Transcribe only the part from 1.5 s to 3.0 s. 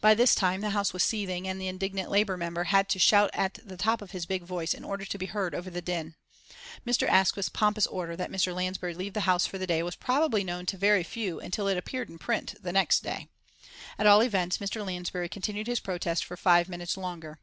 the indignant Labour member had to